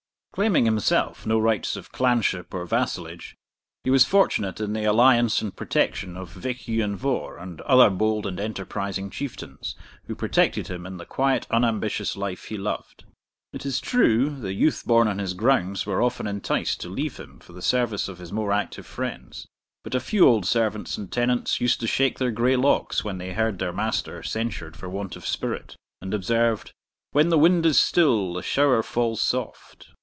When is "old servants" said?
20.25-20.97